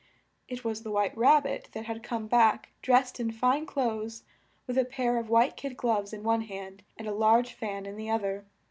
It 0.47 0.63
was 0.63 0.81
the 0.81 0.89
White 0.89 1.15
Rab 1.15 1.43
bit 1.43 1.69
that 1.73 1.85
had 1.85 2.01
come 2.01 2.25
back, 2.25 2.69
dressed 2.81 3.19
in 3.19 3.29
fine 3.31 3.67
clothes, 3.67 4.23
with 4.65 4.79
a 4.79 4.83
pair 4.83 5.17
of 5.17 5.29
white 5.29 5.55
kid 5.55 5.77
gloves 5.77 6.11
in 6.11 6.23
one 6.23 6.41
hand, 6.41 6.81
and 6.97 7.07
a 7.07 7.11
large 7.13 7.53
fan 7.53 7.85
in 7.85 7.97
the 7.97 8.09
oth 8.09 8.23
er. 8.23 8.45